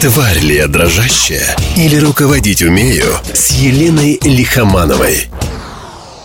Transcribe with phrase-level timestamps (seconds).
[0.00, 1.56] Тварь ли я дрожащая?
[1.76, 3.16] Или руководить умею?
[3.32, 5.28] С Еленой Лихомановой.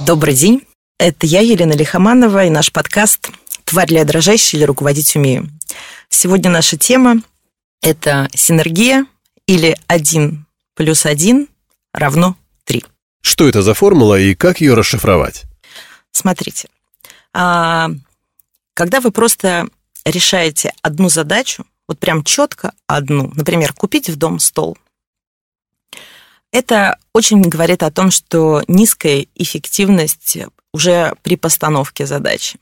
[0.05, 0.63] Добрый день.
[0.97, 3.29] Это я, Елена Лихоманова, и наш подкаст
[3.63, 5.49] «Тварь ли я дрожащая или руководить умею?».
[6.09, 7.21] Сегодня наша тема–
[7.81, 9.05] это синергия
[9.47, 10.45] или 1
[10.75, 11.47] плюс 1
[11.93, 12.83] равно 3.
[13.21, 15.45] Что это за формула и как ее расшифровать?
[16.11, 16.67] Смотрите,
[17.33, 17.89] а,
[18.73, 19.67] когда вы просто
[20.05, 24.77] решаете одну задачу, вот прям четко одну, например, купить в дом стол,
[26.51, 30.37] это очень говорит о том, что низкая эффективность
[30.71, 32.59] уже при постановке задачи.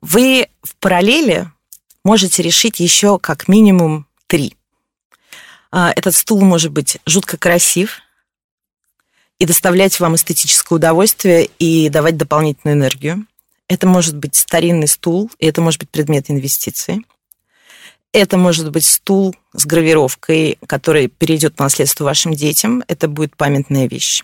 [0.00, 1.50] Вы в параллели
[2.04, 4.56] можете решить еще как минимум три.
[5.72, 8.02] А, этот стул может быть жутко красив
[9.40, 13.26] и доставлять вам эстетическое удовольствие и давать дополнительную энергию.
[13.66, 17.02] Это может быть старинный стул, и это может быть предмет инвестиции.
[18.12, 22.84] Это может быть стул с гравировкой, который перейдет по наследству вашим детям.
[22.88, 24.22] Это будет памятная вещь.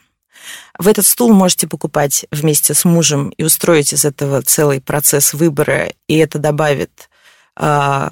[0.78, 5.92] В этот стул можете покупать вместе с мужем и устроить из этого целый процесс выбора,
[6.06, 7.10] и это добавит
[7.56, 8.10] э,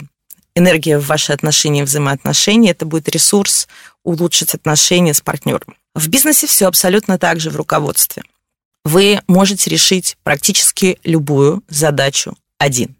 [0.54, 2.72] энергия в ваши отношения, взаимоотношения.
[2.72, 3.68] Это будет ресурс
[4.02, 5.76] улучшить отношения с партнером.
[5.94, 8.22] В бизнесе все абсолютно так же в руководстве
[8.86, 12.94] вы можете решить практически любую задачу один.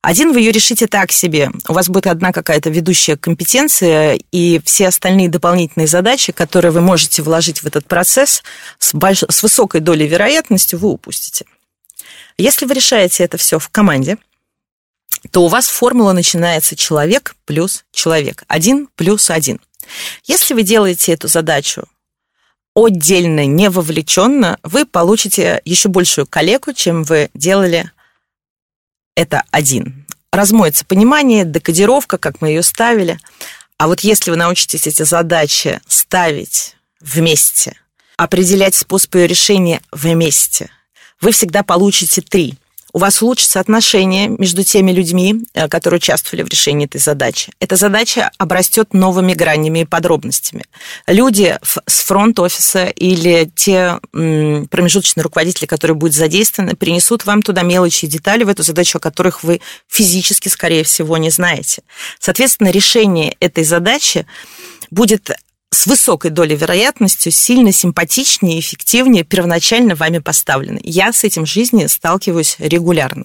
[0.00, 1.50] Один вы ее решите так себе.
[1.68, 7.22] У вас будет одна какая-то ведущая компетенция, и все остальные дополнительные задачи, которые вы можете
[7.22, 8.42] вложить в этот процесс,
[8.78, 9.24] с, больш...
[9.28, 11.46] с высокой долей вероятности вы упустите.
[12.36, 14.18] Если вы решаете это все в команде,
[15.32, 18.44] то у вас формула начинается человек плюс человек.
[18.46, 19.60] Один плюс один.
[20.24, 21.84] Если вы делаете эту задачу
[22.76, 27.90] отдельно, не вовлеченно, вы получите еще большую коллегу, чем вы делали
[29.18, 30.06] это один.
[30.30, 33.18] Размоется понимание, декодировка, как мы ее ставили.
[33.76, 37.76] А вот если вы научитесь эти задачи ставить вместе,
[38.16, 40.70] определять способ ее решения вместе,
[41.20, 42.54] вы всегда получите три–
[42.98, 47.52] у вас улучшатся отношения между теми людьми, э, которые участвовали в решении этой задачи.
[47.60, 50.64] Эта задача обрастет новыми гранями и подробностями.
[51.06, 58.08] Люди с фронт-офиса или те промежуточные руководители, которые будут задействованы, принесут вам туда мелочи и
[58.08, 61.82] детали в эту задачу, о которых вы физически, скорее всего, не знаете.
[62.18, 64.26] Соответственно, решение этой задачи
[64.90, 65.30] будет
[65.70, 70.80] с высокой долей вероятностью сильно симпатичнее и эффективнее первоначально вами поставлены.
[70.82, 73.24] Я с этим в жизни сталкиваюсь регулярно.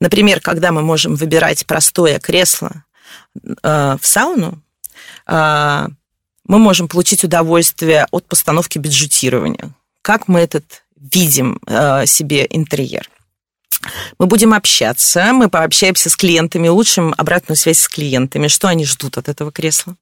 [0.00, 2.84] Например, когда мы можем выбирать простое кресло
[3.62, 4.62] э, в сауну,
[5.26, 5.88] э,
[6.46, 9.72] мы можем получить удовольствие от постановки бюджетирования.
[10.02, 13.08] Как мы этот видим э, себе интерьер.
[14.18, 19.18] Мы будем общаться, мы пообщаемся с клиентами, улучшим обратную связь с клиентами, что они ждут
[19.18, 19.96] от этого кресла.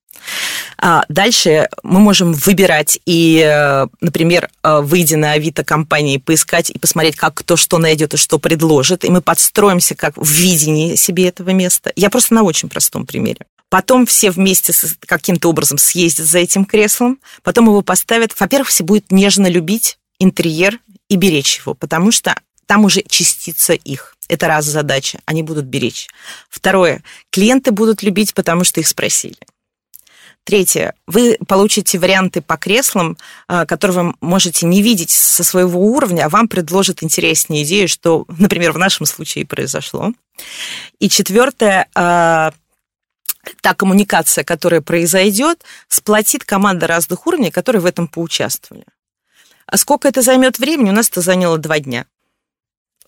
[0.79, 6.79] А дальше мы можем выбирать и, э, например, э, выйдя на Авито компании, поискать и
[6.79, 11.29] посмотреть, как кто что найдет и что предложит, и мы подстроимся как в видении себе
[11.29, 11.93] этого места.
[11.97, 13.47] Я просто на очень простом примере.
[13.69, 14.73] Потом все вместе
[15.07, 18.39] каким-то образом съездят за этим креслом, потом его поставят.
[18.39, 22.37] Во-первых, все будет нежно любить интерьер и беречь его, потому что
[22.67, 24.17] там уже частица их.
[24.29, 26.09] Это раз задача, они будут беречь.
[26.49, 29.37] Второе, клиенты будут любить, потому что их спросили.
[30.45, 30.95] Третье.
[31.07, 33.17] Вы получите варианты по креслам,
[33.49, 38.27] а, которые вы можете не видеть со своего уровня, а вам предложат интереснее идею, что,
[38.29, 40.13] например, в нашем случае произошло.
[40.99, 41.89] И четвертое.
[41.95, 42.53] А,
[43.61, 48.85] та коммуникация, которая произойдет, сплотит команда разных уровней, которые в этом поучаствовали.
[49.67, 50.91] А сколько это займет времени?
[50.91, 52.07] У нас это заняло два дня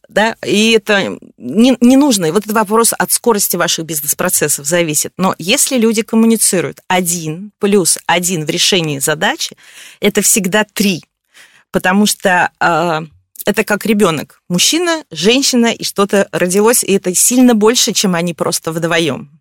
[0.09, 2.27] да, и это не, не нужно.
[2.27, 5.13] И вот этот вопрос от скорости ваших бизнес-процессов зависит.
[5.17, 9.57] Но если люди коммуницируют один плюс один в решении задачи,
[10.01, 11.05] это всегда три,
[11.71, 13.01] потому что э,
[13.47, 18.73] это как ребенок, мужчина, женщина и что-то родилось, и это сильно больше, чем они просто
[18.73, 19.37] вдвоем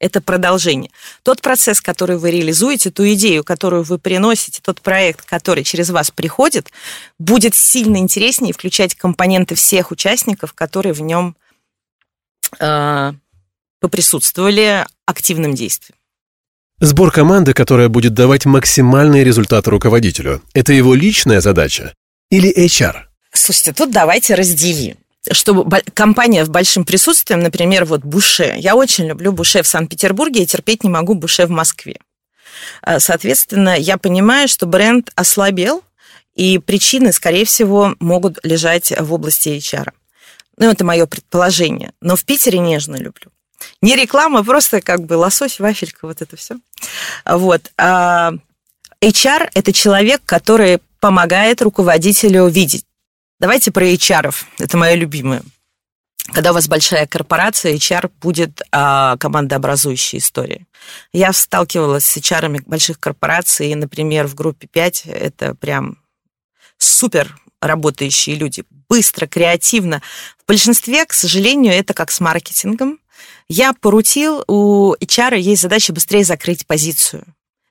[0.00, 0.90] это продолжение.
[1.22, 6.10] Тот процесс, который вы реализуете, ту идею, которую вы приносите, тот проект, который через вас
[6.10, 6.72] приходит,
[7.18, 11.36] будет сильно интереснее включать компоненты всех участников, которые в нем
[12.58, 13.12] э,
[13.78, 15.96] поприсутствовали активным действием.
[16.80, 21.94] Сбор команды, которая будет давать максимальные результаты руководителю, это его личная задача
[22.30, 23.02] или HR?
[23.32, 24.96] Слушайте, тут давайте разделим
[25.30, 28.54] чтобы компания в большим присутствием, например, вот Буше.
[28.56, 31.98] Я очень люблю Буше в Санкт-Петербурге и терпеть не могу Буше в Москве.
[32.82, 35.82] А, соответственно, я понимаю, что бренд ослабел,
[36.34, 39.90] и причины, скорее всего, могут лежать в области HR.
[40.56, 41.92] Ну, это мое предположение.
[42.00, 43.30] Но в Питере нежно люблю.
[43.82, 46.56] Не реклама, просто как бы лосось, вафелька, вот это все.
[47.26, 47.70] Вот.
[47.76, 48.32] А
[49.02, 52.84] HR– это человек, который помогает руководителю видеть.
[53.40, 54.34] Давайте про HR.
[54.58, 55.42] Это мое любимое.
[56.34, 60.66] Когда у вас большая корпорация, HR будет а, командообразующей историей.
[61.14, 65.96] Я сталкивалась с HR больших корпораций, и, например, в группе 5 это прям
[66.76, 70.02] супер работающие люди, быстро, креативно.
[70.38, 72.98] В большинстве, к сожалению, это как с маркетингом.
[73.48, 77.24] Я порутил, у HR есть задача быстрее закрыть позицию.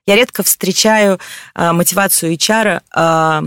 [0.04, 1.20] Я редко встречаю
[1.54, 3.44] э, мотивацию HR э, а,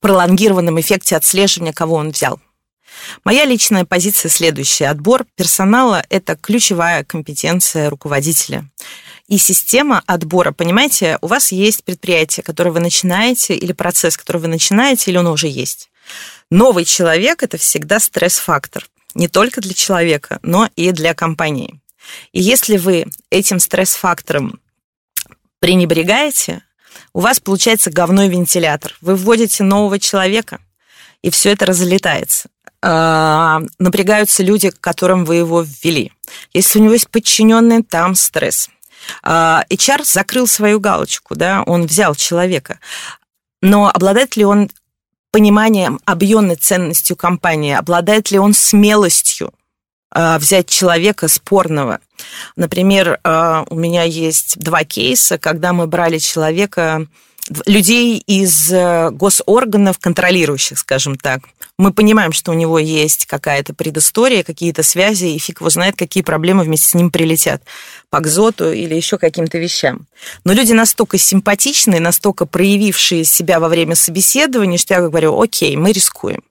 [0.00, 2.40] пролонгированном эффекте отслеживания, кого он взял.
[3.24, 4.88] Моя личная позиция следующая.
[4.88, 8.68] Отбор персонала– это ключевая компетенция руководителя.
[9.28, 14.48] И система отбора, понимаете, у вас есть предприятие, которое вы начинаете, или процесс, который вы
[14.48, 15.90] начинаете, или он уже есть.
[16.50, 18.88] Новый человек– это всегда стресс-фактор.
[19.14, 21.80] Не только для человека, но и для компании.
[22.32, 24.60] И если вы этим стресс-фактором
[25.60, 26.62] пренебрегаете,
[27.12, 28.96] у вас получается говной вентилятор.
[29.00, 30.60] Вы вводите нового человека,
[31.22, 32.48] и все это разлетается.
[32.82, 36.12] А, напрягаются люди, к которым вы его ввели.
[36.52, 38.70] Если у него есть подчиненные, там стресс.
[39.22, 42.78] А, HR закрыл свою галочку, да, он взял человека.
[43.60, 44.70] Но обладает ли он
[45.30, 49.59] пониманием объемной ценностью компании, обладает ли он смелостью а,
[50.12, 52.00] взять человека спорного.
[52.56, 57.06] Например, а, у меня есть два кейса, когда мы брали человека,
[57.66, 61.40] людей из э, госорганов, контролирующих, скажем так.
[61.78, 66.22] Мы понимаем, что у него есть какая-то предыстория, какие-то связи, и фиг его знает, какие
[66.22, 67.62] проблемы вместе с ним прилетят
[68.10, 70.06] по кзоту или еще каким-то вещам.
[70.44, 75.92] Но люди настолько симпатичные, настолько проявившие себя во время собеседования, что я говорю, окей, мы
[75.92, 76.42] рискуем.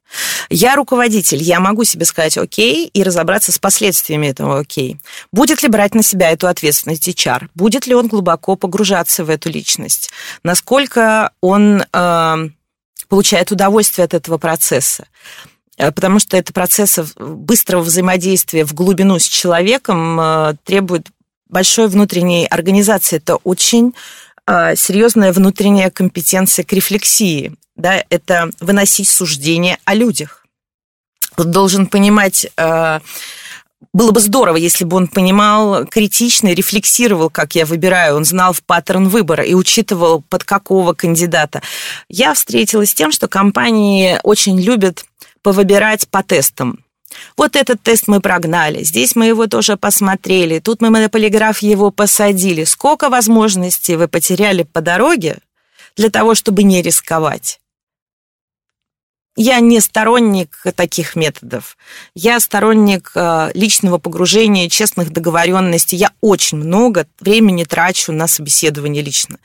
[0.49, 4.99] Я руководитель, я могу себе сказать окей и разобраться с последствиями этого окей.
[5.31, 7.49] Будет ли брать на себя эту ответственность HR?
[7.53, 10.09] Будет ли он глубоко погружаться в эту личность?
[10.43, 12.49] Насколько он э,
[13.07, 15.07] получает удовольствие от этого процесса?
[15.77, 21.07] Э, потому что это процесс быстрого взаимодействия в глубину с человеком э, требует
[21.49, 23.17] большой внутренней организации.
[23.17, 23.93] Это очень
[24.47, 30.45] э, серьезная внутренняя компетенция к рефлексии да, это выносить суждения о людях.
[31.37, 32.99] Он должен понимать, э,
[33.93, 38.51] было бы здорово, если бы он понимал критично и рефлексировал, как я выбираю, он знал
[38.51, 41.61] в паттерн выбора и учитывал, под какого кандидата.
[42.09, 45.05] Я встретилась с тем, что компании очень любят
[45.41, 46.83] повыбирать по тестам.
[47.37, 51.91] Вот этот тест мы прогнали, здесь мы его тоже посмотрели, тут мы на полиграф его
[51.91, 52.63] посадили.
[52.63, 55.39] Сколько возможностей вы потеряли по дороге
[55.95, 57.59] для того, чтобы не рисковать?
[59.41, 61.77] Я не сторонник таких методов.
[62.13, 65.95] Я сторонник э, личного погружения, честных договоренностей.
[65.95, 69.37] Я очень много времени трачу на собеседование лично.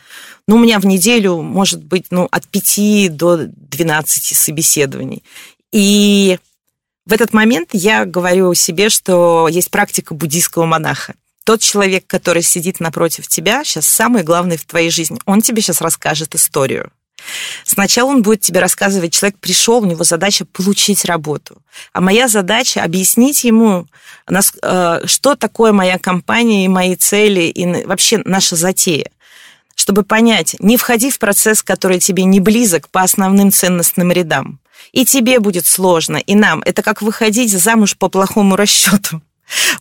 [0.49, 5.23] Ну, у меня в неделю может быть ну, от 5 до 12 собеседований.
[5.71, 6.41] И
[7.07, 11.15] в этот момент я говорю себе, что есть практика буддийского монаха.
[11.45, 15.83] Тот человек, который сидит напротив тебя, сейчас самый главный в твоей жизни, он тебе сейчас
[15.83, 16.91] расскажет историю.
[17.65, 21.59] Сначала он будет тебе рассказывать, человек пришел, у него задача получить работу.
[21.93, 23.87] А моя задача объяснить ему,
[24.29, 29.11] э, что такое моя компания и мои цели, и вообще наша затея.
[29.75, 34.61] Чтобы понять, не входи в процесс, который тебе не близок по основным ценностным рядам.
[34.93, 36.63] И тебе будет сложно, и нам.
[36.65, 39.23] Это как выходить замуж по плохому расчету.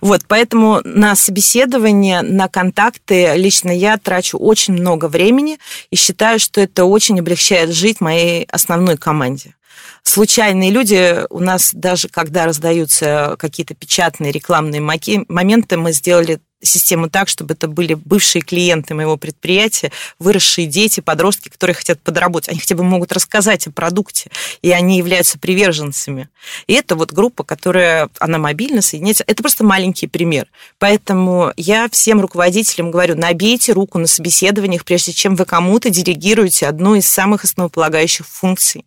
[0.01, 5.57] Вот, поэтому на собеседование, на контакты лично я трачу очень много времени
[5.89, 9.55] и считаю, что это очень облегчает жить моей основной команде
[10.03, 11.25] случайные люди.
[11.29, 17.67] У нас даже когда раздаются какие-то печатные рекламные моменты, мы сделали систему так, чтобы это
[17.67, 22.49] были бывшие клиенты моего предприятия, выросшие дети, подростки, которые хотят подработать.
[22.49, 24.29] Они хотя бы могут рассказать о продукте,
[24.61, 26.29] и они являются приверженцами.
[26.67, 29.23] И это вот группа, которая, она мобильно соединяется.
[29.27, 30.47] Это просто маленький пример.
[30.79, 36.95] Поэтому я всем руководителям говорю, набейте руку на собеседованиях, прежде чем вы кому-то делегируете одну
[36.95, 38.83] из самых основополагающих функций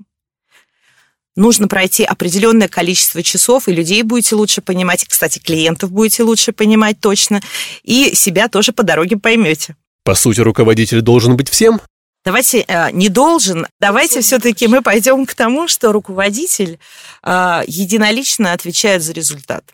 [1.36, 6.98] нужно пройти определенное количество часов, и людей будете лучше понимать, кстати, клиентов будете лучше понимать
[7.00, 7.42] точно,
[7.82, 9.76] и себя тоже по дороге поймете.
[10.02, 11.80] По сути, руководитель должен быть всем?
[12.24, 16.80] Давайте э, не должен, давайте все-таки мы пойдем к тому, что руководитель
[17.22, 19.64] э, единолично отвечает за результат.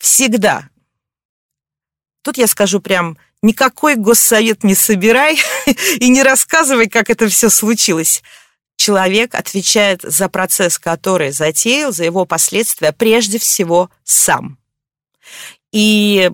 [0.00, 0.68] Всегда.
[2.22, 5.38] Тут я скажу прям, никакой госсовет не собирай
[6.00, 8.22] и не рассказывай, как это все случилось
[8.76, 14.58] человек отвечает за процесс, который затеял, за его последствия прежде всего сам.
[15.72, 16.30] И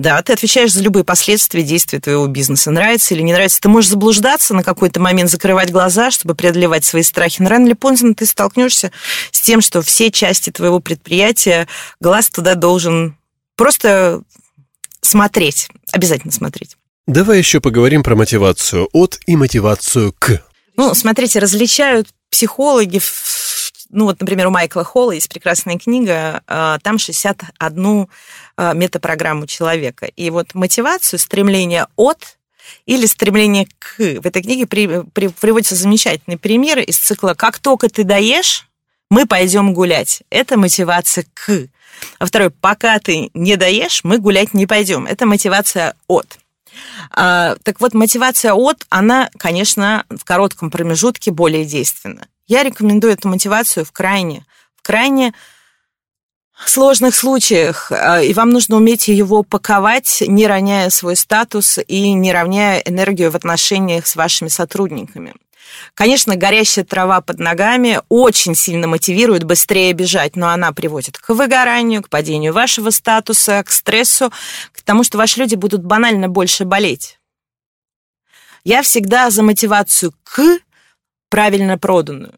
[0.00, 2.70] да, ты отвечаешь за любые последствия действия твоего бизнеса.
[2.70, 3.60] Нравится или не нравится.
[3.60, 7.42] Ты можешь заблуждаться на какой-то момент, закрывать глаза, чтобы преодолевать свои страхи.
[7.42, 8.92] Но рано или поздно ты столкнешься
[9.30, 11.68] с тем, что все части твоего предприятия,
[12.00, 13.18] глаз туда должен
[13.56, 14.22] просто
[15.02, 15.68] смотреть.
[15.92, 16.78] Обязательно смотреть.
[17.06, 20.42] Давай еще поговорим про мотивацию от и мотивацию к.
[20.80, 23.02] Ну, смотрите, различают психологи
[23.90, 28.06] ну вот, например, у Майкла Холла есть прекрасная книга, а, там 61
[28.56, 30.06] а, метапрограмму человека.
[30.06, 32.38] И вот мотивацию, стремление от
[32.86, 33.98] или стремление к.
[33.98, 38.66] В этой книге при, при, приводятся замечательные примеры из цикла «Как только ты доешь,
[39.10, 40.22] мы пойдем гулять».
[40.30, 41.66] Это мотивация к.
[42.18, 45.04] А второй «Пока ты не доешь, мы гулять не пойдем».
[45.04, 46.38] Это мотивация от.
[47.10, 52.26] А, так вот, мотивация от, она, конечно, в коротком промежутке более действенна.
[52.46, 54.44] Я рекомендую эту мотивацию в крайне,
[54.76, 55.32] в крайне
[56.66, 62.32] сложных случаях, а, и вам нужно уметь его паковать, не роняя свой статус и не
[62.32, 65.34] равняя энергию в отношениях с вашими сотрудниками.
[65.94, 72.02] Конечно, горящая трава под ногами очень сильно мотивирует быстрее бежать, но она приводит к выгоранию,
[72.02, 74.32] к падению вашего статуса, к стрессу,
[74.72, 77.18] к тому, что ваши люди будут банально больше болеть.
[78.64, 80.60] Я всегда за мотивацию к
[81.28, 82.34] правильно проданную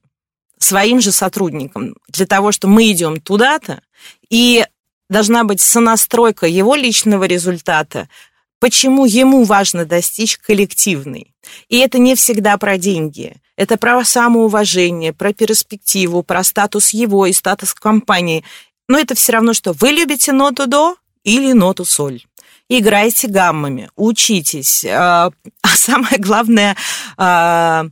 [0.59, 3.83] своим же сотрудникам для того, что мы идем туда-то,
[4.31, 4.65] и
[5.11, 8.09] должна быть сонастройка его личного результата,
[8.63, 11.35] почему ему важно достичь коллективный.
[11.69, 13.35] И это не всегда про деньги.
[13.57, 18.45] Это про самоуважение, про перспективу, про статус его и статус компании.
[18.87, 22.23] Но это все равно, что вы любите ноту до или ноту соль.
[22.69, 24.85] Играйте гаммами, учитесь.
[24.85, 26.77] А, а самое главное,
[27.17, 27.87] а,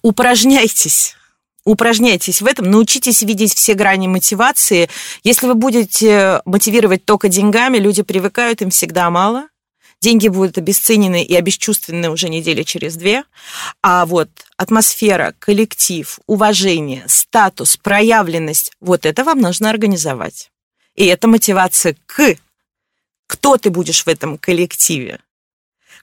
[0.00, 1.16] упражняйтесь
[1.64, 4.88] упражняйтесь в этом, научитесь видеть все грани мотивации.
[5.22, 9.48] Если вы будете мотивировать только деньгами, люди привыкают, им всегда мало.
[10.00, 13.24] Деньги будут обесценены и обесчувственны уже недели через две.
[13.82, 20.50] А вот атмосфера, коллектив, уважение, статус, проявленность, вот это вам нужно организовать.
[20.94, 22.36] И это мотивация к
[23.26, 25.20] кто ты будешь в этом коллективе.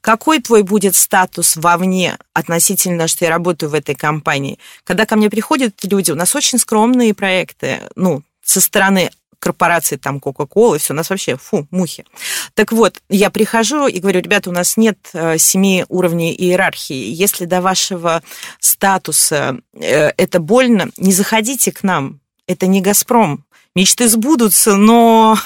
[0.02, 4.58] Какой твой будет статус вовне относительно, что я работаю в этой компании?
[4.84, 10.18] Когда ко мне приходят люди, у нас очень скромные проекты, ну, со стороны корпорации, там,
[10.18, 12.06] Coca-Cola, все, у нас вообще, фу, мухи.
[12.54, 17.12] Так вот, я прихожу и говорю, ребята, у нас нет э, семи уровней иерархии.
[17.12, 18.22] Если до вашего
[18.60, 22.20] статуса э, это больно, не заходите к нам.
[22.48, 23.46] Это не «Газпром».
[23.74, 25.38] Мечты сбудутся, но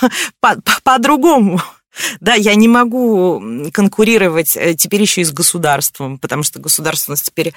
[0.84, 1.58] по-другому.
[1.62, 1.64] По -по
[2.20, 7.14] да, я не могу конкурировать э, теперь еще и с государством, потому что государство у
[7.14, 7.54] нас теперь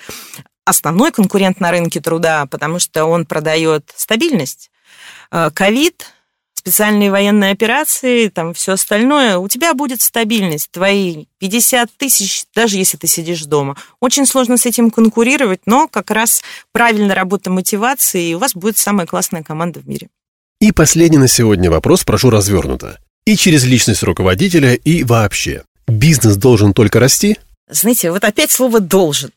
[0.64, 4.70] основной конкурент на рынке труда, потому что он продает стабильность.
[5.30, 6.06] Э, ковид,
[6.54, 10.70] специальные военные операции, там все остальное, у тебя будет стабильность.
[10.70, 13.76] Твои 50 тысяч, даже если ты сидишь дома.
[14.00, 16.42] Очень сложно с этим конкурировать, но как раз
[16.72, 20.08] правильная работа мотивации, и у вас будет самая классная команда в мире.
[20.60, 25.62] И последний на сегодня вопрос, прошу развернуто и через личность руководителя, и вообще.
[25.86, 27.36] Бизнес должен только расти?
[27.68, 29.32] Знаете, вот опять слово «должен».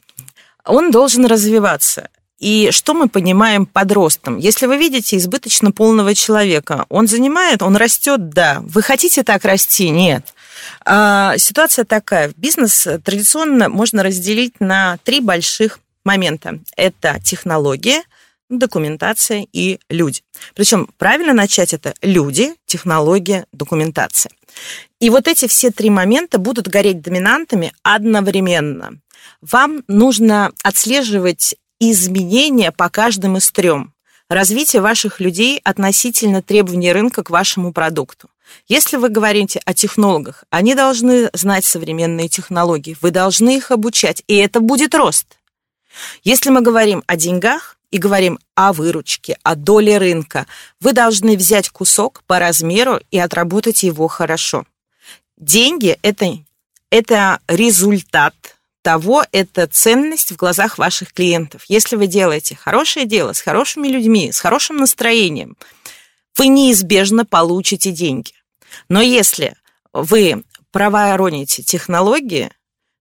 [0.63, 2.07] Он должен развиваться.
[2.39, 4.37] И что мы понимаем под ростом?
[4.37, 8.61] Если вы видите избыточно полного человека, он занимает, он растет, да.
[8.61, 9.89] Вы хотите так расти?
[9.89, 10.25] Нет.
[10.85, 12.31] А, ситуация такая.
[12.37, 16.59] Бизнес традиционно можно разделить на три больших момента.
[16.77, 18.03] Это технология,
[18.57, 20.21] документация и люди.
[20.55, 24.31] Причем правильно начать это люди, технология, документация.
[24.99, 28.99] И вот эти все три момента будут гореть доминантами одновременно.
[29.41, 33.93] Вам нужно отслеживать изменения по каждым из трем.
[34.29, 38.29] Развитие ваших людей относительно требований рынка к вашему продукту.
[38.67, 44.35] Если вы говорите о технологах, они должны знать современные технологии, вы должны их обучать, и
[44.35, 45.37] это будет рост.
[46.23, 50.47] Если мы говорим о деньгах, и говорим о выручке, о доле рынка,
[50.79, 54.65] вы должны взять кусок по размеру и отработать его хорошо.
[55.37, 56.37] Деньги это,–
[56.89, 58.33] это результат
[58.81, 61.63] того, это ценность в глазах ваших клиентов.
[61.67, 65.55] Если вы делаете хорошее дело с хорошими людьми, с хорошим настроением,
[66.37, 68.31] вы неизбежно получите деньги.
[68.89, 69.55] Но если
[69.93, 72.49] вы провороните технологии,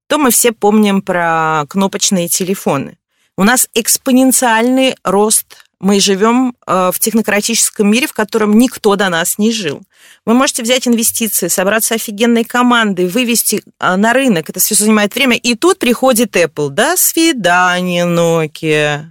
[0.08, 2.98] то мы все помним про кнопочные телефоны.
[3.40, 5.64] У нас экспоненциальный рост.
[5.80, 9.80] Мы живем э, в технократическом мире, в котором никто до нас не жил.
[10.26, 14.50] Вы можете взять инвестиции, собраться офигенной командой, вывести э, на рынок.
[14.50, 15.38] Это все занимает время.
[15.38, 16.68] И тут приходит Apple.
[16.68, 19.06] До свидания, Nokia.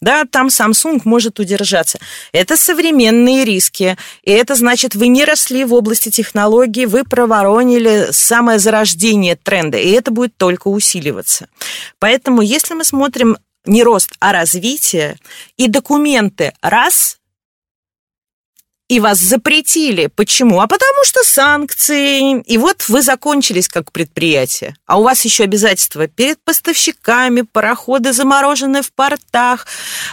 [0.00, 2.00] Да, там Samsung может удержаться.
[2.32, 3.96] Это современные риски.
[4.24, 9.92] И это значит, вы не росли в области технологий, вы проворонили самое зарождение тренда, и
[9.92, 11.46] это будет только усиливаться.
[12.00, 15.18] Поэтому, если мы смотрим не рост, а развитие,
[15.56, 17.18] и документы раз,
[18.92, 20.08] и вас запретили.
[20.08, 20.60] Почему?
[20.60, 22.42] А потому что санкции.
[22.42, 24.76] И вот вы закончились как предприятие.
[24.84, 29.66] А у вас еще обязательства перед поставщиками, пароходы заморожены в портах,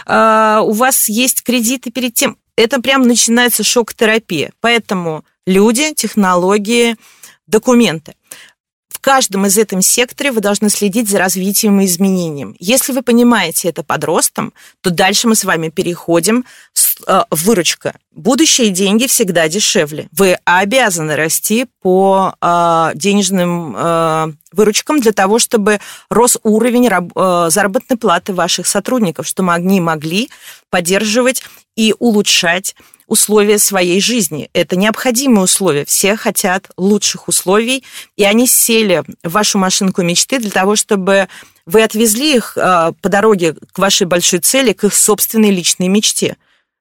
[0.06, 2.38] э, у вас есть кредиты перед тем.
[2.56, 4.52] Это прям начинается шок-терапия.
[4.60, 6.96] Поэтому люди, технологии,
[7.46, 8.14] документы
[9.00, 12.54] в каждом из этом секторе вы должны следить за развитием и изменением.
[12.58, 14.52] Если вы понимаете это под ростом,
[14.82, 17.94] то дальше мы с вами переходим в э, выручка.
[18.12, 20.08] Будущие деньги всегда дешевле.
[20.12, 25.80] Вы обязаны расти по э, денежным э, выручкам для того, чтобы
[26.10, 26.90] рос уровень
[27.50, 30.28] заработной платы ваших сотрудников, чтобы они могли
[30.68, 31.42] поддерживать
[31.74, 32.74] и улучшать
[33.10, 34.48] условия своей жизни.
[34.52, 35.84] Это необходимые условия.
[35.84, 37.82] Все хотят лучших условий,
[38.16, 41.26] и они сели в вашу машинку мечты для того, чтобы
[41.66, 46.36] вы отвезли их а, по дороге к вашей большой цели, к их собственной личной мечте.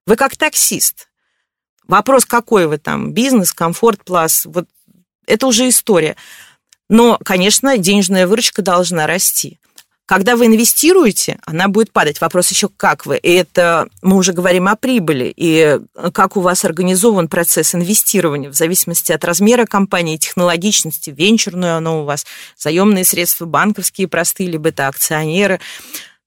[0.06, 1.10] Вы как таксист.
[1.88, 4.68] Вопрос, какой вы там, бизнес, комфорт, плас, вот
[5.26, 6.16] это уже история.
[6.90, 9.60] Но, конечно, денежная выручка должна расти.
[10.10, 12.20] Когда вы инвестируете, она будет падать.
[12.20, 13.18] Вопрос еще, как вы.
[13.18, 15.32] И это мы уже говорим о прибыли.
[15.38, 15.80] И
[16.14, 22.06] как у вас организован процесс инвестирования в зависимости от размера компании, технологичности, венчурную оно у
[22.06, 22.26] вас,
[22.58, 25.60] заемные средства банковские простые, либо это акционеры.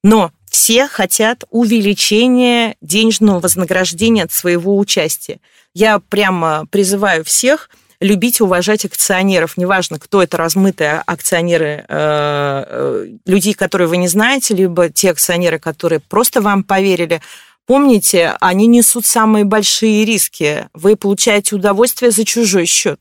[0.01, 5.41] Но все хотят увеличения денежного вознаграждения от своего участия.
[5.73, 7.69] Я прямо призываю всех–
[8.03, 9.57] любить и уважать акционеров.
[9.57, 15.57] Неважно, кто это размытые акционеры, э, э, людей, которые вы не знаете, либо те акционеры,
[15.57, 17.21] которые просто вам поверили.
[17.65, 20.67] Помните, они несут самые большие риски.
[20.73, 22.99] Вы получаете удовольствие за чужой счет.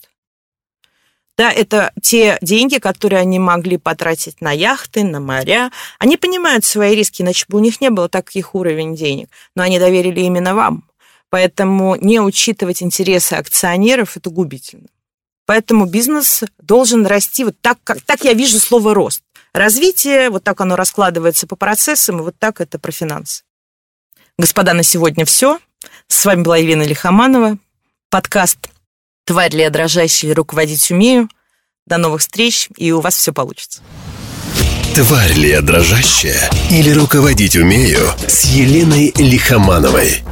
[1.36, 5.72] Да, это те деньги, которые они могли потратить на яхты, на моря.
[5.98, 9.28] Они понимают свои риски, иначе бы у них не было таких уровень денег.
[9.56, 10.84] Но они доверили именно вам.
[11.30, 14.88] Поэтому не учитывать интересы акционеров– это губительно.
[15.52, 19.20] Поэтому бизнес должен расти вот так, как так я вижу слово рост.
[19.52, 23.42] Развитие, вот так оно раскладывается по процессам, и вот так это про финансы.
[24.38, 25.58] Господа, на сегодня все.
[26.08, 27.58] С вами была Елена Лихоманова.
[28.08, 28.56] Подкаст
[29.26, 31.28] «Тварь ли я дрожащая руководить умею».
[31.84, 33.82] До новых встреч, и у вас все получится.
[34.94, 40.22] «Тварь ли я дрожащая или руководить умею» с Еленой Лихомановой.